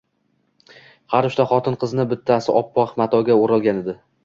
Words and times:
Har 1.15 1.27
uchta 1.29 1.45
xotin-qizni 1.51 2.07
bittasi 2.15 2.57
oppoq 2.63 2.99
matoga 3.03 3.39
o‘ralgan 3.45 3.87
edi. 3.87 3.99